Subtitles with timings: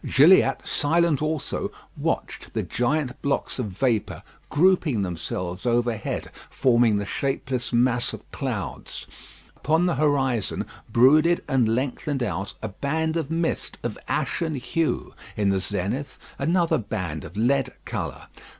[0.03, 7.71] Gilliatt, silent also, watched the giant blocks of vapour grouping themselves overhead forming the shapeless
[7.71, 9.05] mass of clouds.
[9.57, 15.49] Upon the horizon brooded and lengthened out a band of mist of ashen hue; in
[15.51, 18.23] the zenith, another band of lead colour.